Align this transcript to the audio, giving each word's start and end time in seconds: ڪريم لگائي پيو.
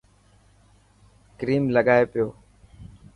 ڪريم 1.39 1.63
لگائي 1.75 2.05
پيو. 2.11 2.27